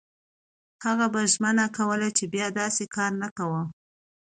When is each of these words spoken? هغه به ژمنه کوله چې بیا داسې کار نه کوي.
هغه 0.85 1.05
به 1.13 1.21
ژمنه 1.33 1.65
کوله 1.77 2.07
چې 2.17 2.23
بیا 2.33 2.47
داسې 2.59 2.83
کار 2.95 3.11
نه 3.21 3.29
کوي. 3.37 3.63